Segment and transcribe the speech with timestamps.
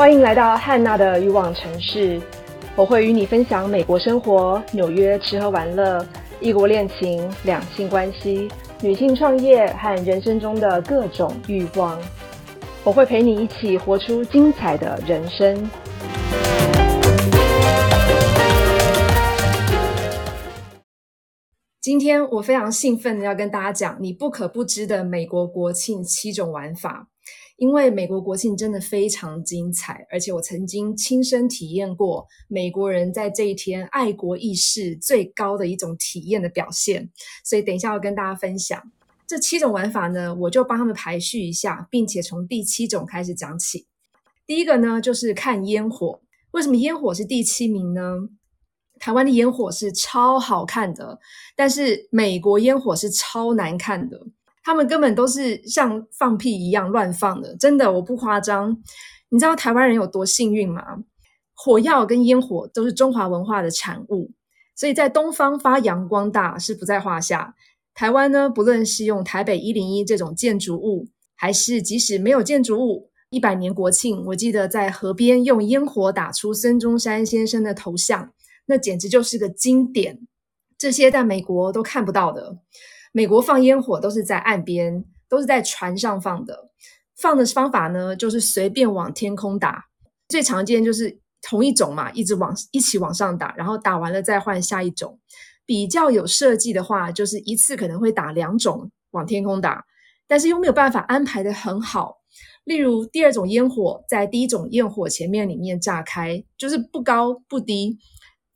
[0.00, 2.18] 欢迎来到汉娜的欲望城市，
[2.74, 6.02] 我会与你分享美国生活、纽约吃喝玩乐、
[6.40, 8.50] 异国恋情、两性关系、
[8.80, 12.00] 女性创业和人生中的各种欲望。
[12.82, 15.70] 我会陪你一起活出精彩的人生。
[21.82, 27.09] 今天我非常兴奋的要跟大家讲你不可不知的美国国庆七种玩法。
[27.60, 37.10] 因为美国国庆真的非常精彩，而且我曾经亲身体验过美国人在这一天爱国意识最高的一种体验的表现，
[37.44, 38.82] 所以等一下要跟大家分享
[39.26, 43.86] 这七种玩法呢，我就帮他们排序一下，并且从第七种开始讲起。
[44.46, 46.22] 第一个呢，就是看烟火。
[46.52, 48.30] 为什么烟火是第七名呢？
[48.98, 51.20] 台湾的烟火是超好看的，
[51.54, 54.28] 但是美国烟火是超难看的。
[54.62, 58.76] 他们根本都是像放屁一样乱放的，真的，我不夸张。
[59.30, 60.82] 你知道台湾人有多幸运吗？
[61.54, 64.32] 火药跟烟火都是中华文化的产物，
[64.74, 67.54] 所以在东方发扬光大是不在话下。
[67.94, 78.32] 台湾呢，不论是用台北一零一这种建筑物，还是即使没有建筑物，一百年国庆，我记得在河边用烟火打出孙中山先生的头像，
[78.66, 80.20] 那简直就是个经典。
[80.80, 82.56] 这些在美国都看不到的。
[83.12, 86.70] 美国放烟火都是在岸边，都是在船上放的。
[87.14, 89.84] 放的方法呢，就是随便往天空打。
[90.26, 95.20] 最常见就是同一种嘛，一直往一起往上打，然后打完了再换下一种。
[95.66, 99.84] 比较有设计的话，就是一次可能会打两种往天空打，
[100.26, 102.16] 但是又没有办法安排的很好。
[102.64, 107.98] 例如第二种烟火在第一种焰火前面里面炸开，就是不高不低，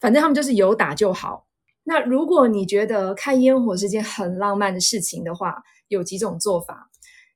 [0.00, 1.46] 反正他们就是有打就好。
[1.84, 6.90] 那如果你觉得看烟火是件很浪漫的事情的话，有几种做法。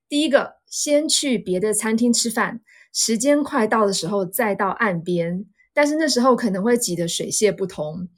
[0.09, 8.09] 第一个，先去别的餐厅吃饭，时间快到的时候再到岸边，但是那时候可能会挤得水泄不通。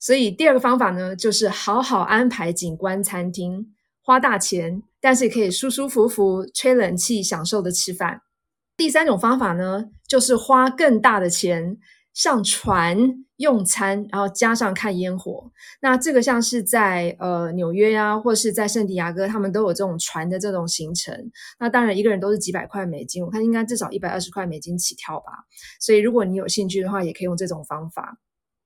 [0.00, 3.72] 所以第二个方法呢，就是好好安排景观餐厅，
[4.02, 8.22] 花大钱，但是可以舒舒服服吹冷气享受的吃饭。
[8.76, 11.78] 第三种方法呢，就是花更大的钱。
[12.14, 12.98] 上船
[13.36, 15.50] 用餐，然后加上看烟火。
[15.80, 21.30] 那这个像是在呃纽约呀，或是在圣地亚哥，他们都有这种船的这种行程。
[21.58, 25.32] 那当然一个人都是几百块美金，我看应该至少一百二十块美金起跳吧。
[25.80, 28.18] 所以如果你有兴趣的话，也可以用这种方法。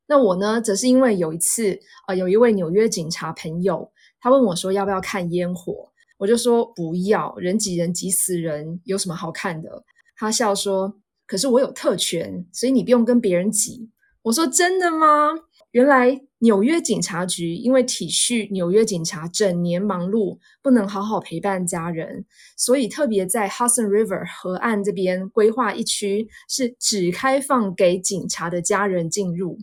[0.08, 9.84] 那我呢，则是因为有一次呃有一位纽约警察朋友，他问我说要不要看烟火，我就说不要，人挤人挤死人，有什么好看的？
[10.16, 10.96] 他笑说。
[11.26, 13.90] 可是我有特权，所以你不用跟别人挤。
[14.22, 15.34] 我说真的吗？
[15.72, 22.24] 原来纽约警察局因为体恤纽约警察整年忙碌，不能好好陪伴家人，
[22.56, 29.58] 所以特别在 Hudson River 河岸这边规划一区，是只开放给警察的家人进入。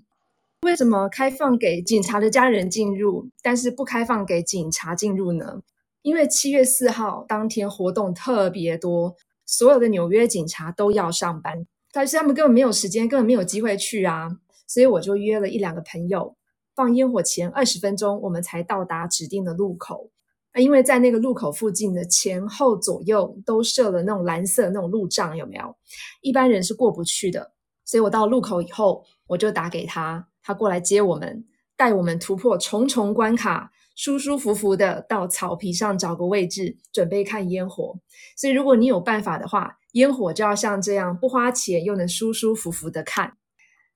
[0.62, 5.62] 为什么开放给警察的家人进入，但是不开放给警察进入呢？
[6.04, 9.16] 因为七月四号当天活动特别多。
[9.56, 14.28] 所有的纽约警察都要上班，但是他们根本没有时间，根本没有机会去啊！
[14.66, 16.36] 所以我就约了一两个朋友，
[16.74, 20.10] 放烟火前二十分钟，我们才到达指定的路口。
[20.56, 25.76] 那因为在那个路口附近的前后左右都设了那种蓝色那种路障，有没有？
[26.22, 27.54] 一般人是过不去的。
[27.86, 31.46] 所以我到路口以后，我就打给他，他过来接我们，
[31.78, 33.72] 带我们突破重重关卡。
[33.96, 38.00] 舒舒服服的到草皮上找个位置，准备看烟火。
[38.36, 43.38] 所以，如果你有办法的话，烟火就要像这样，不花钱又能舒舒服服的看。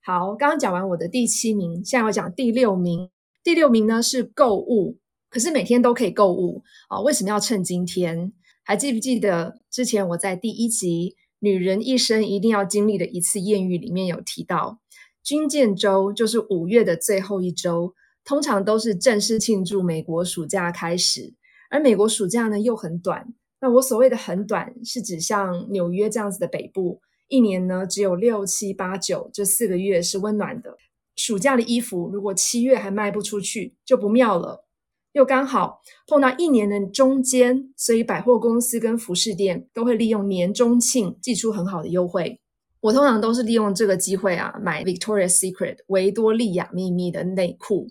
[0.04, 3.10] 好，刚刚讲完我的第七名，现在我讲第六名。
[3.44, 5.00] 第六名呢是购物，
[5.30, 7.02] 可是每天都可以购物啊？
[7.02, 8.32] 为什么要趁今天？
[8.64, 14.80] 还记不记得之前我在第一集《女人一生一定要经历的一次艳遇》里面有提到，
[15.24, 17.96] 军舰周就是五月的最后一周。
[18.28, 21.34] 通常都是正式庆祝美国暑假开始，
[21.70, 23.34] 而美国暑假呢又很短。
[23.62, 30.76] 那我所谓的很短，是指像纽约这样子的北部，一年呢只有六七八九这四个月是温暖的。
[31.16, 34.66] 暑假的衣服如果七月还卖不出去，就不妙了。
[35.14, 42.42] 又刚好碰到一年的中间，所以百货公司跟服饰店都会利用年中庆寄出很好的优惠。
[42.82, 47.88] 我通常都是利用这个机会啊，买 Victoria's Secret 维多利亚秘密的内裤。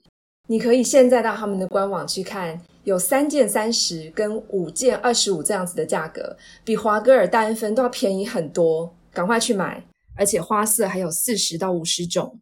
[0.48, 9.84] 你可以现在到他们的官网去看，有三件三十跟五件二十五这样子的价格，比华歌尔、大恩芬都要便宜很多，赶快去买！
[10.16, 12.40] 而且花色还有四十到五十种。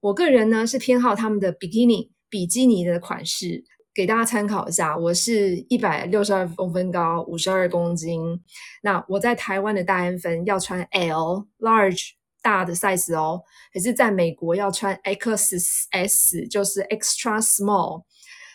[0.00, 3.64] 我个人呢是偏好他们的比基尼比基尼的款式，
[3.94, 8.38] 给大家参考一下，我是一百六十二公分高，五十二公斤。
[8.82, 12.10] 那我在台湾的大安分要穿 L large
[12.46, 18.04] 大的 size 哦，可是在美国要穿 XS，就是 extra small。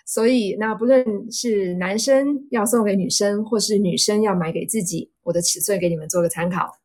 [0.06, 6.78] 所以，那不论是男生要送给女生，或是女生要买给自己，我的尺寸给你们做个参考。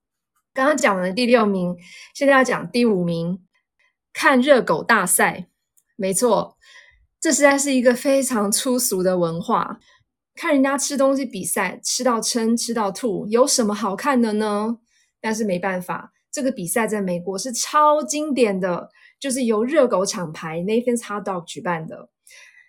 [0.53, 1.76] 刚刚讲完第六名，
[2.12, 3.38] 现在要讲第五名，
[4.12, 5.47] 看热狗大赛。
[5.94, 6.56] 没错，
[7.20, 9.79] 这实在是一个非常粗俗的文化。
[10.35, 14.79] 看人家吃东西比赛，吃到撑，吃到吐，有什么好看的呢？
[15.20, 22.11] 但是没办法，这个比赛在美国是超经典的，就是由热狗厂牌 Nathan's Hot Dog 举办的。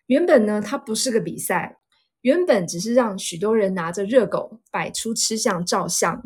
[0.06, 1.76] 原本呢，它不是个比赛，
[2.22, 6.24] 原本只是让许多人拿着热狗摆出吃相照相，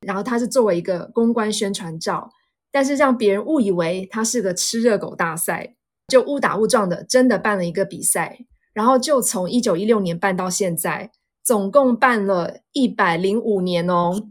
[0.00, 2.32] 然后它是作为一个公关宣传照，
[2.72, 5.76] 但是让别人误以为它是个吃热狗大赛，
[6.08, 8.40] 就误打误撞的真的办了一个比赛，
[8.72, 11.12] 然后就从一九一六年办到现在，
[11.44, 14.30] 总共办了一百零五年哦。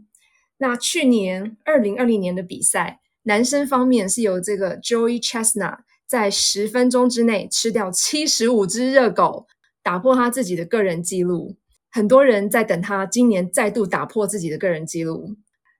[0.62, 5.78] 那去年二零二零年的比赛，男生方面是由这个 Joey Chestnut。
[6.06, 9.46] 在十分钟之内吃掉七十五只热狗，
[9.82, 11.56] 打破他自己的个人纪录。
[11.90, 15.34] 很多人在等他今年再度打破自己的个人纪录。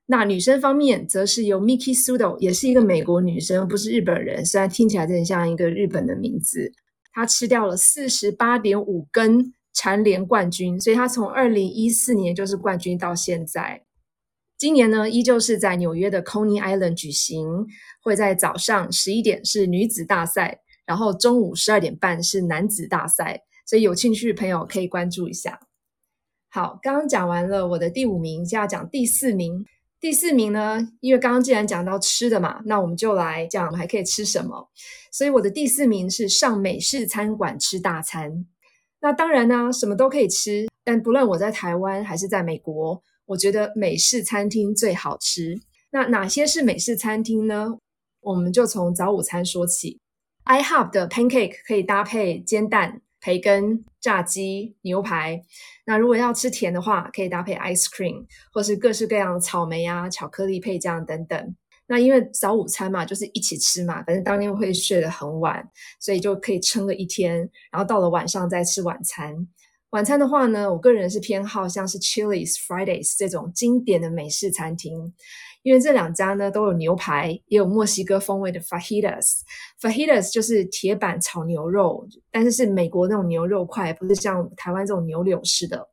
[0.07, 4.45] 那女生方面，则是由 Miki Sudo，也是一个美国女生，不是日本人。
[4.45, 6.73] 虽然听起来有点像一个日本的名字，
[7.13, 10.81] 她吃掉了四十八点五根，蝉联冠军。
[10.81, 13.83] 所以她从二零一四年就是冠军到现在。
[14.63, 17.67] 今年呢，依旧是在纽约的 Coney Island 举行，
[18.01, 25.59] 会在早上十一点是女子大赛，然后中午十二点半是男子大赛，所以有兴趣的朋友可以关注一下。
[26.49, 29.65] 好，刚刚讲完了我的第五名，现在讲第四名。
[29.99, 34.69] 第四名呢，因为刚刚既然讲到吃的嘛，那我们就来讲还可以吃什么。
[35.11, 38.45] 所以我的第四名是上美式餐馆吃大餐。
[39.01, 43.03] 那当然呢，什么都可以吃，但不论我在台湾还是在美国。
[43.25, 45.61] 我觉得美式餐厅最好吃。
[45.91, 47.77] 那哪些是美式餐厅呢？
[48.21, 49.99] 我们就从早午餐说起。
[50.45, 55.41] IHOP 的 pancake 可以搭配煎蛋、培根、炸鸡、牛排。
[55.85, 61.55] 那如果要吃甜的话，可以搭配 ice cream，或是各式各样的草莓啊、巧克力配酱等等。
[61.87, 65.69] 那因为早午餐嘛，就是一起吃嘛，反正当天会睡得很晚，
[65.99, 67.37] 所以就可以撑个一天，
[67.71, 69.47] 然后到了晚上再吃晚餐。
[69.93, 75.13] 晚餐的话呢，我个人是偏好像是 Chili's Fridays 这种经典的美式餐厅，
[75.61, 79.41] 因为这两家呢都有牛排，也有墨西哥风味的 Fajitas。
[79.79, 85.87] Fajitas 就是铁板炒牛肉，但是是美国那种牛肉块，不是像台湾这种牛柳式的。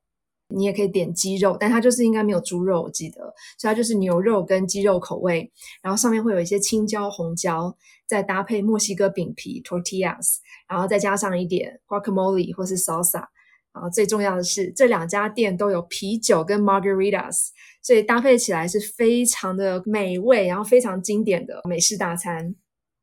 [0.49, 3.21] 你也可以点鸡肉，但它就是应该没有猪肉，我记得，
[3.59, 5.53] 所以它就是牛肉跟鸡肉口味，
[5.83, 7.77] 然后上面会有一些青椒、红椒，
[8.09, 13.27] 再搭配墨西哥饼皮 Tortillas，然后再加上一点 Guacamole 或是 Salsa。
[13.73, 17.51] 啊，最重要的是这两家店都有啤酒跟 Margaritas，
[17.83, 22.55] 所以搭配起来是非常的美味，然后非常经典的美式大餐。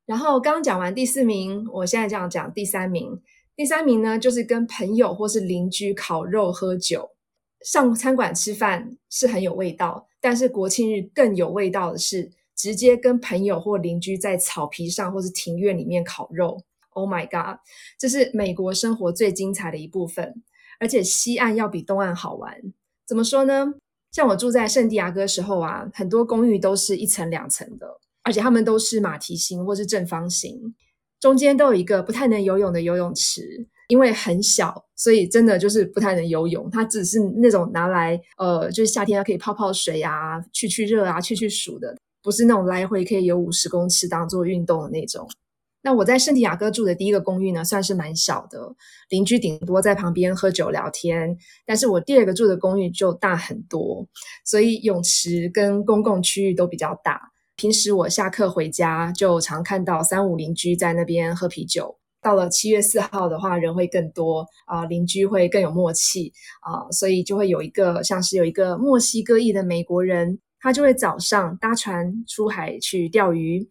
[0.05, 3.21] 然后刚讲完第四名，我现在这样讲第三名。
[3.55, 7.09] 第三名呢，就是跟朋友或是邻居烤肉喝酒，
[7.65, 16.61] 上餐馆吃饭是很有味道，但是国庆日更有味道的是直接跟朋友或邻居在草皮上或是庭院里面烤肉。
[16.91, 17.59] Oh my god，
[17.99, 20.43] 这是美国生活最精彩的一部分。
[20.79, 22.53] 而且西岸要比东岸好玩，
[23.06, 23.74] 怎么说呢？
[24.11, 27.87] 像我住在圣地亚哥时候啊，很多公寓都是一层两层的，
[28.23, 30.73] 而且他们都是马蹄形或是正方形，
[31.19, 36.69] 中间都有一个不太能游泳的游泳池，因为很小，所以真的就是不太能游泳。
[36.71, 45.30] 它只是那种拿来呃，就是夏天可以泡泡水啊，去去热啊，去去暑的，不是那种来回可以游五十公尺当做运动的那种。
[45.87, 48.75] 那我在圣地亚哥住的第一个公寓呢，算是蛮小的，
[49.07, 51.33] 邻居顶多在旁边喝酒聊天。
[51.65, 54.06] 但是我第二个住的公寓就大很多，
[54.44, 57.31] 所以泳池跟公共区域都比较大。
[57.56, 61.97] 平时我下课回家就常看到三五邻居在那边喝啤酒。
[62.21, 73.65] 到了七月四号的话，人会更多啊，邻居会更有默契啊，所以就会有一个像是有一个墨西哥裔的美国人，他就会早上搭船出海去钓鱼。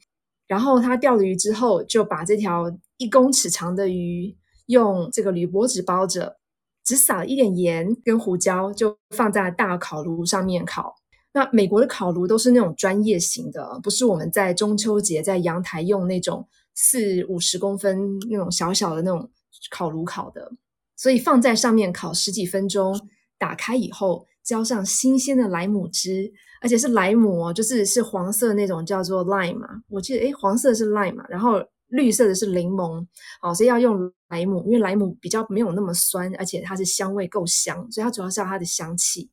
[0.46, 2.64] 然后他钓了鱼之后，就把这条
[2.98, 4.36] 一公尺长的鱼
[4.66, 6.36] 用这个铝箔纸包着，
[6.84, 10.94] 只撒了一点盐跟胡椒，就放在大烤炉上面烤。
[11.32, 19.30] 那美国的烤炉都是那种专业型的，不是我们在中秋节在阳台用那种四五十公分那种小小的那种
[19.70, 20.52] 烤炉烤的。
[20.96, 22.98] 所以放在上面烤十几分钟，
[23.36, 26.32] 打开以后浇上新鲜的莱姆汁。
[26.62, 33.06] 而且是莱姆哦，就是是黄色那种叫做 lime 嘛，我记得诶黄色是 lime，然后绿色的是柠檬，
[33.42, 39.30] 哦，所以要用莱姆，因为莱姆比较没有那么酸，而且它是香味够香，所以它主要是要它的香气。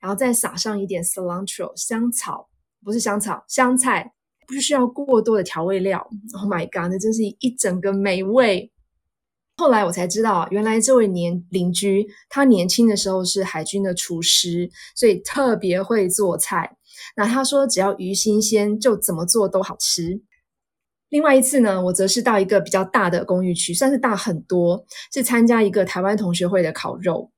[0.00, 2.48] 然后再撒上一点 cilantro 香草，
[2.84, 4.12] 不是香草，香菜，
[4.48, 6.04] 不需要过多的调味料。
[6.34, 8.70] Oh my god，那真是一整个美味。
[9.56, 16.76] 后来我才知道，原来这位年邻居他年轻的时候是海军的厨师，所以特别会做菜。
[17.16, 20.22] 那他说，只要鱼新鲜，就怎么做都好吃。
[21.08, 27.30] 另外一次呢，我则是到一个比较大的公寓区，算是大很多，是参加一个台湾同学会的烤肉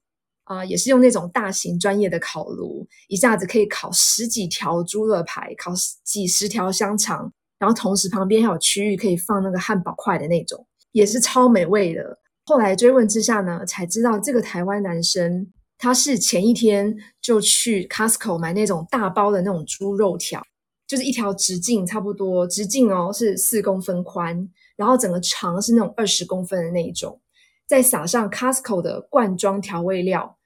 [0.44, 10.65] 啊，也是用那种大型专业的烤炉，一下子可以烤十几条猪肋排，烤几十条香肠，然后同时旁边还有区域可以放那个汉堡块的那种，
[10.96, 12.18] 也是超美味的。
[12.46, 20.42] 后来追问之下呢，才知道这个台湾男生他是前一天就去 Costco 买那种大包的那种猪肉条。
[20.86, 27.20] 就是一条直径差不多，直径哦是四公分宽，然后整个长是那种二十公分的那一种，
[27.66, 30.38] 再撒上 Costco 的罐装调味料。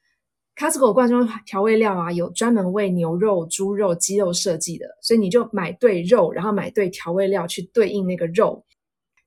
[0.56, 8.64] Costco 罐装调味料啊，有专门为牛肉、猪肉、鸡肉设计的，所以你就买对肉，然后买对调味料去对应那个肉，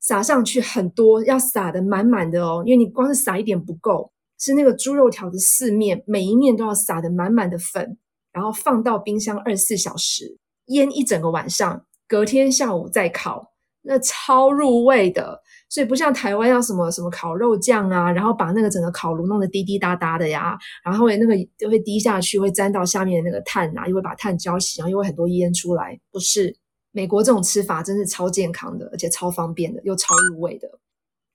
[0.04, 7.98] 撒上去很多，要撒的满满的哦，因为你光是撒一点不够，是那个猪肉条的四面，每一面都要撒的满满的粉，
[8.34, 10.38] 然后放到冰箱二十四小时。
[10.66, 15.42] 腌一整个晚上，隔天下午再烤，那超入味的。
[15.70, 26.00] 所以不像台湾要什么什么烤肉酱啊，然后把那个整个烤炉弄得滴滴答答的呀，然后会那个就会滴下去，会沾到下面的那个碳啊，又会把碳浇熄，然后又会很多烟出来。
[26.12, 26.56] 不是
[26.94, 30.70] 美国这种吃法，真是超健康的，而且超方便的，又超入味的。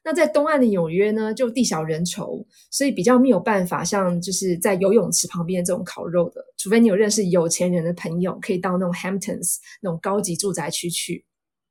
[0.04, 11.26] 那在东岸的纽约呢，就地小人稠，所以比较没有办法像就是在游泳池旁边这种烤肉的，除非你有认识有钱人的朋友，可以到那种 Hamptons 那种高级住宅区去。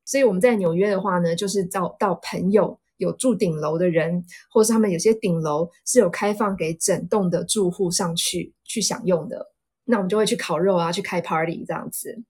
[0.06, 9.48] 所以我们在纽约的话呢，就是到到朋友有住顶楼的人，或是他们有些顶楼是有开放给整栋的住户上去去享用的，
[9.86, 12.22] 那我们就会去烤肉啊，去开 party 这样子。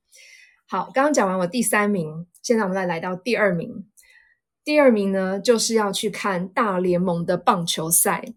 [0.70, 3.88] 好，刚刚讲完我第三名，现在我们再来到第二名。
[4.66, 8.34] 第二名呢，就是要去看大联盟的棒球赛。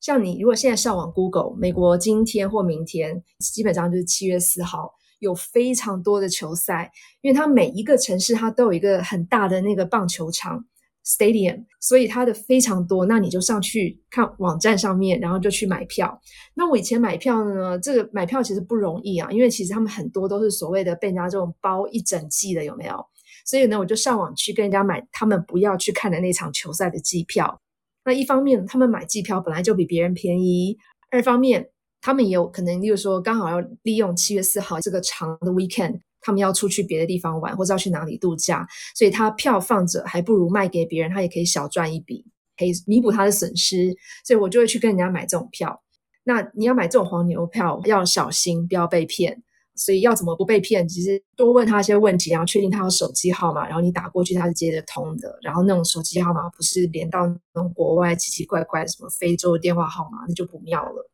[0.00, 6.90] 像你如果现在上网 Google，美国今天或明天，基本上就是七月四号，有非常多的球赛，
[7.20, 10.64] 因为它每一个城市它都有一个很大的那个棒球场
[11.06, 13.06] stadium，所以它的非常多。
[13.06, 16.20] 那你就上去看网站上面，然后就去买票。
[16.54, 23.06] 那我以前买票呢，这个买票其实不容易啊，因为其实他们很多都是所谓的被人家这种包一整季的，有没有？
[23.44, 27.60] 所以呢，我就上网去跟人家买他们不要去看的那场球赛的机票。
[28.04, 30.76] 那一方面，他们买机票本来就比别人便宜；
[31.10, 31.70] 二方面，
[32.00, 38.66] 他们也有可能，例如说刚好要利用七月四号这个长的 weekend，他们要出去别的地方玩，或者要去哪里度假，
[38.96, 42.26] 所以他票放着，还不如卖给别人，他也可以小赚一笔，
[42.58, 43.96] 可以弥补他的损失。
[44.24, 45.84] 所以我就会去跟人家买这种票。
[46.24, 49.40] 那你要买这种黄牛票，要小心，不要被骗。
[49.78, 50.88] 所以要怎么不被骗？
[50.88, 55.38] 其实多问他一些问题，然后确定他有手机号码，然后你打过去他是接得通的。
[55.42, 61.10] 然后那种手机号码不是连到那种国外奇奇怪怪什么非洲的电话号码，那就不妙了。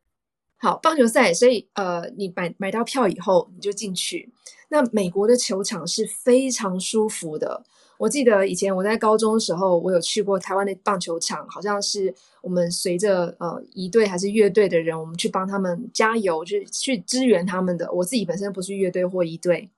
[0.63, 4.31] 好，棒球赛，所以呃，你买买到票以后你就进去。
[4.69, 7.61] 那美国的球场是非常舒服的。
[7.97, 17.91] 我记得以前我在高中的时候，我有去过台湾的棒球场，好像是我们随着呃一队还是乐队的人，我们去帮他们加油，去去支援他们的。
[17.91, 19.69] 我自己本身不是乐队或一队，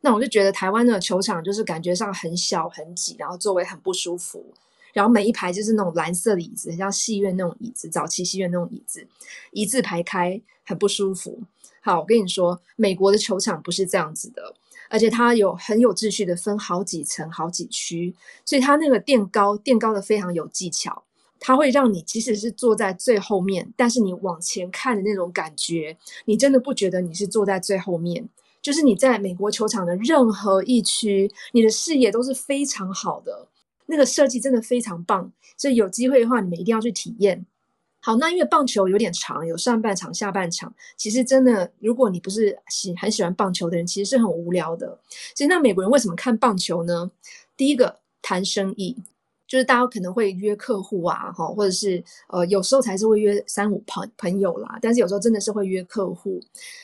[0.00, 4.52] 那我就觉得台湾的球场就是感觉上很小很挤，然后座位很不舒服，
[4.96, 9.06] 然后每一排就是那种蓝色的椅子，很像戏院那种椅子，早期戏院那种椅子，
[9.50, 11.38] 一字排开，很不舒服。
[11.82, 14.54] 好，我跟你说，美国的球场不是这样子的。
[14.88, 18.14] 而且它有很有秩序的分好几层、好几区，
[18.46, 21.02] 所以它那个垫高垫高的非常有技巧。
[21.38, 28.26] 它会让你即使是坐在最后面，但是你往前看的那种感觉，你真的不觉得你是坐在最后面。
[28.62, 33.46] 就是你在美国球场的任何一区，你的视野都是非常好的，
[33.86, 35.32] 那个设计真的非常棒。
[35.56, 37.46] 所以有机会的话，你们一定要去体验。
[37.98, 40.72] 好，那因为棒球有点长，有上半场、下半场。
[40.96, 45.00] 其实真的，如果你不是喜很喜欢棒球的人，其实是很无聊的。
[45.34, 47.10] 其实那美国人为什么看棒球呢？
[47.56, 48.96] 第一个谈生意，
[49.48, 54.78] 就是大家可能会约客户啊，哈，或者是呃，有时候才是会约三五朋朋友啦。
[54.80, 56.40] 但是有时候真的是会约客户，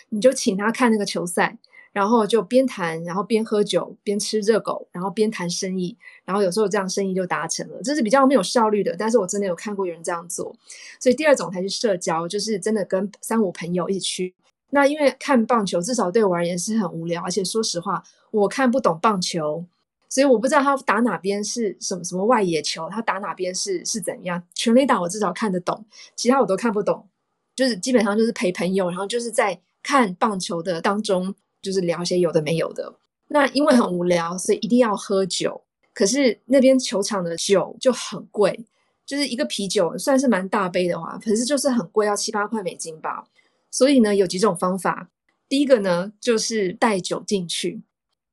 [0.09, 1.57] 你就请他看那个球赛。
[1.93, 7.81] 然后就边谈，然后边喝酒，边吃热狗，然后边谈生意，然后有时候这样生意就达成了。
[7.85, 10.55] 这是比较没有效率的，但是我真的有看过有人这样做。
[10.99, 14.35] 所以第二种才是社交，就是真的跟三五朋友一起去。
[14.71, 19.63] 那因为看棒球，至少对我而言是很无聊，而且说实话，我看不懂棒球，
[20.09, 24.43] 所以我不知道他打哪边是什么什么外野球，他打哪边是是怎样。
[24.55, 25.85] 全垒打我至少看得懂，
[26.17, 27.07] 其他我都看不懂。
[27.55, 32.99] 就是基本上就是陪朋友，然后就是在看棒球的当中，就是聊些有的没有的。
[33.29, 35.63] 那因为很无聊，所以一定要喝酒。
[35.95, 38.67] 可是那边球场的酒就很贵，
[39.07, 43.29] 就是一个啤酒算是蛮大杯的话，可是就是很贵，要七八块美金吧。
[43.71, 45.11] 所以呢，有几种方法。
[45.49, 47.83] 第一个呢，就是带酒进去。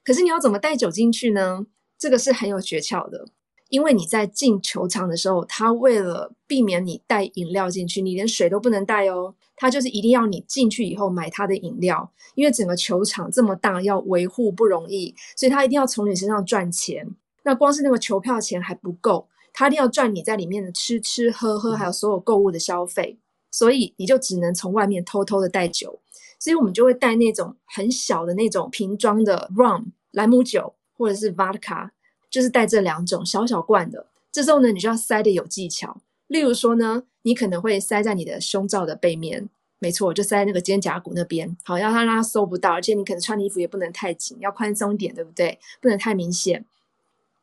[0.03, 1.65] 可是你要怎么带酒进去呢？
[1.97, 3.27] 这个是很有诀窍的，
[3.69, 9.33] 因为你在进球场的时候，他为了避免你带饮料进去，你连水都不能带哦。
[9.55, 17.07] 他就是一定要你进去以后买他的饮料，因为整个球场这么大，要维护不容易，所以他一定要从你身上赚钱。
[17.43, 23.17] 那光是那个球票钱还不够，他一定要赚你在里面的吃吃喝喝，还有所有购物的消费。
[23.51, 25.99] 所以你就只能从外面偷偷的带酒，
[26.39, 29.85] 所以我们就会带那种很小的那种瓶装的 rum。
[30.11, 31.89] 兰姆酒或者是 vodka，
[32.29, 34.05] 就是带这两种小小罐的。
[34.31, 36.01] 这时候呢，你就要塞的有技巧。
[36.27, 42.71] 例如说呢，你可能会塞在你的胸罩的背面，没错，就塞在那个肩胛骨那边，好，要他让他搜不到。
[42.71, 45.57] 而且你可能穿的衣服也不能太紧，要宽松一点，对不对？
[45.81, 46.63] 不能太明显。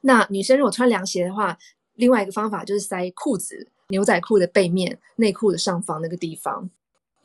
[0.02, 1.58] 那女生如果穿凉鞋的话，
[1.94, 6.70] 另外一个方法就是塞裤子、牛仔裤的背面、内裤的上方那个地方。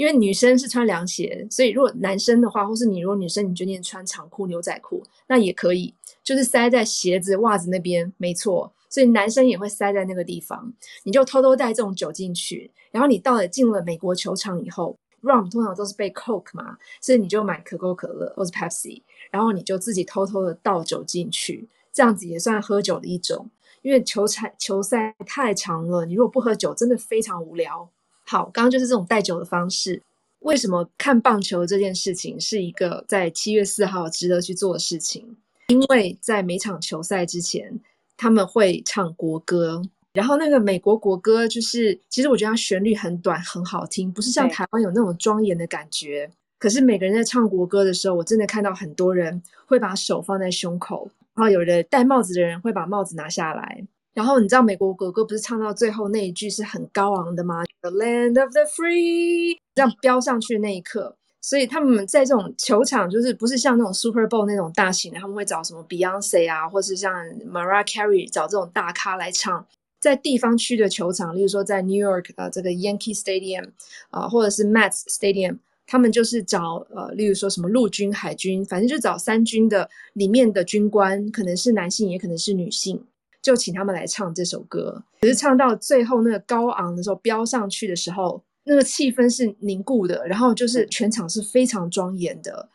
[0.02, 5.94] 因为女生是穿凉鞋，所以如果男生的话，或是你如果女生你决定穿长裤、牛仔裤，那也可以，
[6.24, 8.74] 就是塞在鞋子、袜子那边，没错。
[8.90, 12.72] 所以男生也会塞在那个地方，你就偷偷带这种酒进去。
[12.90, 23.52] 然后你到了进了美国球场以后，rum 通常都是被 coke 嘛，所以你就买可口可乐或是 Pepsi，然后你就自己偷偷的倒酒进去，这样子也算喝酒的一种。
[23.84, 27.88] 因为球赛球赛太长了，你如果不喝酒，真的非常无聊。
[28.32, 30.02] 好，刚刚就是这种带酒的方式。
[30.40, 35.36] 为什么看棒球这件事情是一个在七月四号值得去做的事情？
[35.68, 37.78] 因为在每场球赛之前，
[38.16, 39.82] 他们会唱国歌，
[40.14, 46.32] 然后那个美国国歌就是，其实我觉得它旋律很短，很好听，不是像台湾有那种庄严的感觉。
[46.58, 53.86] 可是每个人在唱国歌的时候，我真的看到很多人会把手放在胸口，然后有的戴帽子的人会把帽子拿下来。
[54.14, 67.14] 然后你知道美国国歌不是唱到最后那一句是很高昂的吗？The land of the free，这样飙上去的那一刻，所以他们在这种球场就是不是像那种 Super Bowl 那种大型的，他们会找什么 Beyonce 啊，或是像
[67.50, 69.66] Mariah Carey 找这种大咖来唱。
[70.00, 73.70] 在地方区的球场，例如说在 New York 呃这个 Yankee Stadium
[74.10, 83.06] 啊，或者是 Mets Stadium，他们就是找呃例如说什么陆军、海军，反正就找三军的里面的军官，可能是男性，也可能是女性。
[83.42, 92.70] 就请他们来唱这首歌，可是唱到最后那个高昂的时候，飙上去的时候，那个气氛是凝固的，然后就是全场是非常庄严的。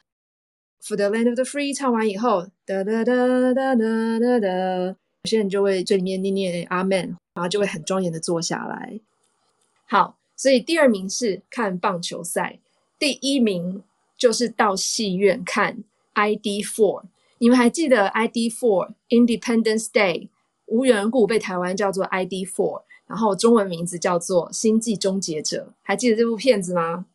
[0.82, 3.74] For the land of the free 唱完以后，哒哒哒哒哒
[4.18, 9.00] 哒哒，有些人就会这里面念念阿门，然后就会很庄严的坐下来。
[9.86, 12.58] 好，所以第二名是看棒球赛，
[12.98, 13.82] 第一名
[14.16, 17.04] 就是到戏院看 ID Four。
[17.38, 20.28] 你们还记得 ID Four Independence Day？
[20.66, 27.06] 无缘故被台湾叫做 ID Four，然后中文名字叫做《星际终结者》，还记得这部片子吗？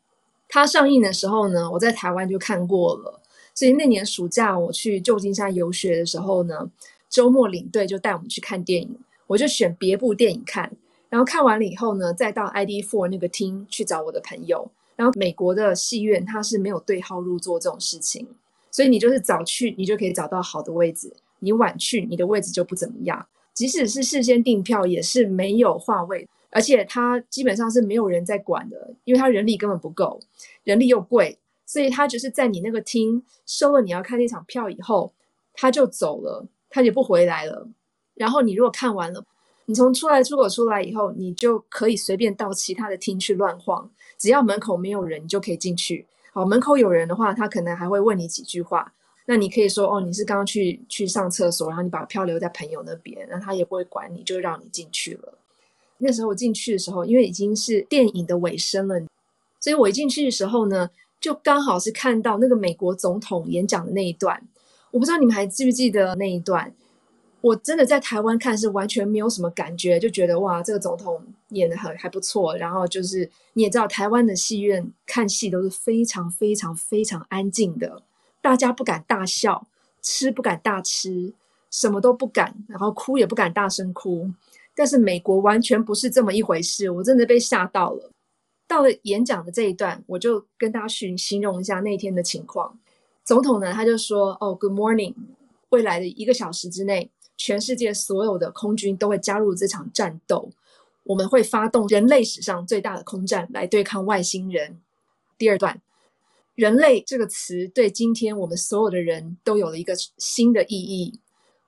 [0.47, 3.21] 它上映的时候呢，我在台湾就看过了。
[3.53, 6.71] 所以那年暑假我去旧金山游学的时候呢，
[7.09, 10.71] 周末领队就带我们去看电影，我就选别部电影看。
[11.09, 14.71] 然后看完了以后呢，再到 ID Four 那个厅去找我的朋友。
[14.95, 18.27] 然后美国的戏院它是没有对号入座这种事情，
[18.69, 21.09] 所以你就是早去，你就可以找到好的位置；
[21.39, 23.27] 你晚去，你的位置就不怎么样。
[23.53, 30.19] 即使是事先订票，也是没有话位，而且他基本上是没有人在管的，因为他人力根本不够，
[30.63, 35.13] 人力又贵，所以他就是在你那个厅收了你要看那场票以后，
[35.53, 37.67] 他就走了，他也不回来了。
[38.15, 39.23] 然后你如果看完了，
[39.65, 46.05] 你从出来出口出来以后，你就可以随便到其他的厅去乱晃，只要门口没有人，你就可以进去。
[46.33, 48.93] 好，门口有人的话，他可能还会问你几句话。
[49.31, 55.37] 那你可以说哦，你是刚刚去去上厕所，然后你把票留在朋友那边，然后他也不会管你，就让你进去了。
[55.99, 59.01] 那时候我进去的时候，因为已经是电影的尾声了，
[59.61, 60.89] 所以我一进去的时候呢，
[61.21, 64.45] 就刚好是看到那个美国总统演讲的那一段。
[64.91, 66.75] 我不知道你们还记不记得那一段？
[67.39, 72.57] 我真的在台湾看是完全没有什么感觉，就觉得哇，这个总统演的很还不错。
[72.57, 78.03] 然后就是你也知道，台湾的戏院看戏都是非常非常非常安静的。
[78.41, 79.67] 大家不敢大笑，
[80.01, 81.33] 吃不敢大吃，
[81.69, 84.31] 什么都不敢，然后哭也不敢大声哭。
[84.75, 88.11] 但是美国完全不是这么一回事，我真的被吓到了。
[88.67, 92.79] 到了演讲的这一段，我就跟大家形形容一下那天的情况。
[93.23, 95.13] 总统呢，他就说：“哦，Good morning。”
[95.69, 100.51] 未来的一个小时之内，全世界所有的空军都会加入这场战斗。
[101.03, 104.79] 我们会发动人类史上最大的空战来对抗外星人。
[105.37, 105.81] 第二段，
[106.55, 111.19] 人类这个词对今天我们所有的人都有了一个新的意义。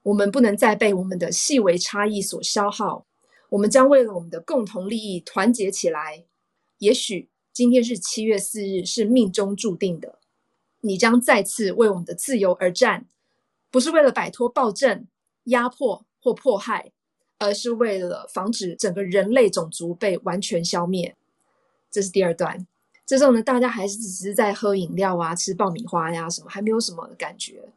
[0.04, 3.06] 我们不能再被我们的细微差异所消耗，
[3.52, 6.26] 我们将为了我们的共同利益团结起来。
[6.80, 10.20] 也许今天是七月四日，是命中注定的。
[10.82, 13.08] 你将再次为我们的自由而战，
[13.72, 15.08] 不是为了摆脱暴政、
[15.46, 16.92] 压迫或迫害，
[17.38, 21.16] 而是为了防止整个人类种族被完全消灭。
[21.90, 22.68] 这是第二段。
[23.06, 27.70] 这时候呢，大家还是只是在喝饮料啊、吃爆米花呀，什么还没有什么感觉。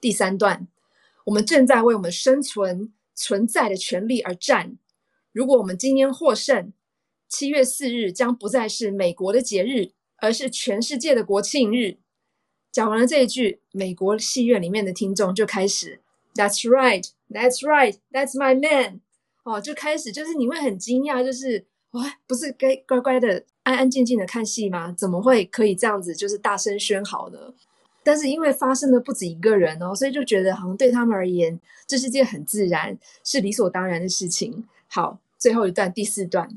[0.00, 0.66] 第三段，
[1.24, 4.76] 我们正在为我们生存存在的权利而战。
[5.32, 6.72] 如果我们今天获胜，
[7.28, 11.98] 七月四日将不再是美国的节日，而是全世界的国庆日。
[12.72, 16.00] 讲完了这一句，美国戏院里面的听众就开始
[16.34, 19.00] ，That's right, That's right, That's my man，
[19.44, 24.92] 哦，就开始就是你会很惊讶，就是哇，不是该乖乖的安安静静的看戏吗？
[24.92, 27.52] 怎么会可以这样子，就是大声喧嚎呢？
[28.04, 34.68] 但是因为发生的不止一个人哦，所以就觉得好像对他们而言，这是件很自然、是理所当然的事情。
[34.86, 36.48] 好，最后一段第四段，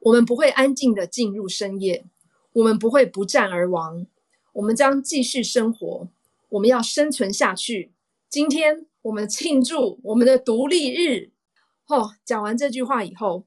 [0.00, 2.04] 我们不会安静的进入深夜，
[2.52, 4.06] 我们不会不战而亡。
[4.52, 6.08] 我们将继续生活，
[6.50, 7.90] 我们要生存下去。
[8.28, 11.30] 今天我们庆祝我们的独立日。
[11.86, 13.44] 哦，讲完这句话以后，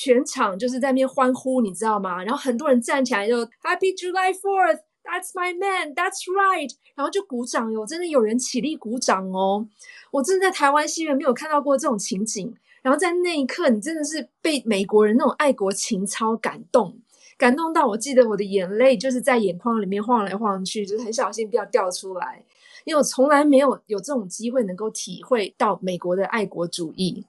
[0.00, 2.22] 全场就是在那边欢呼，你知道吗？
[2.22, 3.34] 然后很多人站起来就
[3.64, 9.66] Happy July Fourth, That's my man, That's right，然后就鼓掌哟，真的有人起立鼓掌哦。
[10.12, 12.54] 我真的在台湾戏院没有看到过这种情景。
[12.80, 16.96] 然后在那一刻，你真的是被美国人那种爱国情操感动。
[17.36, 22.44] 感动到我记得我的眼泪就是在眼眶里面晃来晃去，就是很小心不要掉出来，
[22.84, 27.24] 因为我从来没有有这种机会能够体会到美国的爱国主义。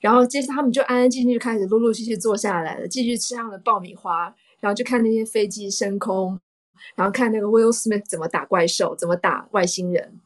[0.00, 6.38] 然后接着他们就安安静静就开始陆陆续续坐下来了，继续吃他们的爆米花，然后就看那些飞机升空，
[6.94, 10.20] 然后看那个 Will Smith 怎么打怪兽，怎么打外星人。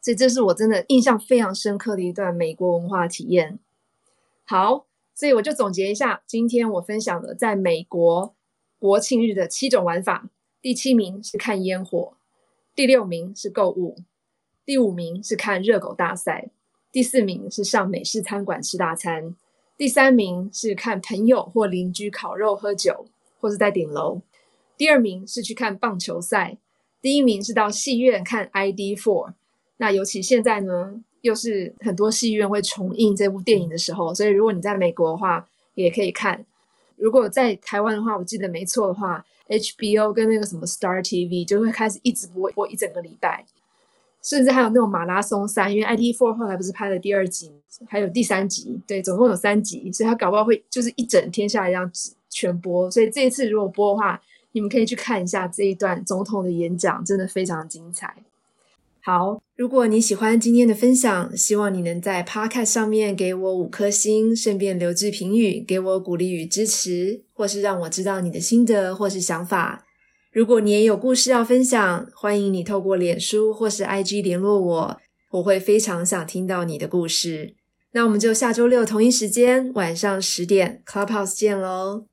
[0.00, 3.58] 所以这是我真的印象非常深刻的一段美国文化体验。
[4.44, 8.34] 好，所以我就总结一下今天我分享的在美国。
[8.78, 10.28] 国庆日的七种玩法，
[10.60, 12.12] 第七名是看烟火，
[12.74, 13.96] 第六名是购物，
[14.66, 16.50] 第五名是看热狗大赛，
[16.92, 19.34] 第四名是上美式餐馆吃大餐，
[19.76, 23.06] 第三名是看朋友或邻居烤肉喝酒，
[23.40, 24.22] 或是在顶楼，
[24.76, 26.56] 第二名是去看棒球赛，
[27.02, 29.34] 第一名是到戏院看 ID Four。
[29.76, 36.46] 那尤其现在呢，又是很多戏院会重映这部电影的时候，所以如果你在美国的话，也可以看。
[36.96, 43.44] 如果在台湾的话，我记得没错的话，HBO 跟那个什么 Star TV 就会开始一直播播一整个礼拜，
[44.26, 47.52] 甚至还有那种马拉松赛，因为 IT Four 后来不是拍了第二集，
[47.86, 51.88] 还有第三集，对，总共有三集，所以他搞不好会就是一整天下来这样
[52.28, 52.90] 全播。
[52.90, 58.16] 所以这一次如果播的话，你们可以去看一下这一段总统的演讲，真的非常精彩。
[59.00, 69.85] 好，如果你喜欢今天的分享，希望你能在 Podcast 上面给我五颗星，顺便留句评语，给我鼓励与支持，或是让我知道你的心得或是想法。
[70.36, 77.54] 如果你也有故事要分享，欢迎你透过脸书或是 IG 联络我，我会非常想听到你的故事。
[77.92, 82.04] 那我们就下周六同一时间晚上十点 Clubhouse 见喽。